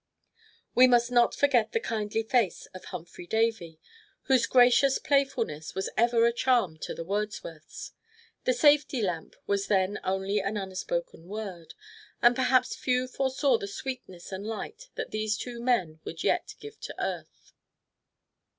We 0.73 0.87
must 0.87 1.11
not 1.11 1.35
forget 1.35 1.73
the 1.73 1.79
kindly 1.79 2.23
face 2.23 2.65
of 2.73 2.85
Humphry 2.85 3.27
Davy, 3.27 3.79
whose 4.23 4.47
gracious 4.47 4.97
playfulness 4.97 5.75
was 5.75 5.91
ever 5.95 6.25
a 6.25 6.33
charm 6.33 6.79
to 6.79 6.95
the 6.95 7.05
Wordsworths. 7.05 7.91
The 8.45 8.53
safety 8.53 9.03
lamp 9.03 9.35
was 9.45 9.67
then 9.67 9.99
only 10.03 10.39
an 10.39 10.57
unspoken 10.57 11.27
word, 11.27 11.75
and 12.19 12.35
perhaps 12.35 12.73
few 12.75 13.07
foresaw 13.07 13.59
the 13.59 13.67
sweetness 13.67 14.31
and 14.31 14.43
light 14.43 14.89
that 14.95 15.11
these 15.11 15.37
two 15.37 15.61
men 15.61 15.99
would 16.03 16.23
yet 16.23 16.55
give 16.59 16.79
to 16.79 16.95
earth. 16.97 17.53